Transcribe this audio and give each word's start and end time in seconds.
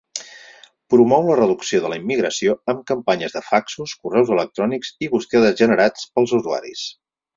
Promou 0.93 1.27
la 1.27 1.35
reducció 1.39 1.81
de 1.83 1.91
la 1.91 1.99
immigració 1.99 2.55
amb 2.73 2.81
campanyes 2.93 3.35
de 3.37 3.43
faxos, 3.51 3.93
correus 4.07 4.33
electrònics 4.37 4.91
i 5.05 5.11
bustiades 5.13 5.59
generats 5.63 6.09
pels 6.17 6.35
usuaris. 6.41 6.83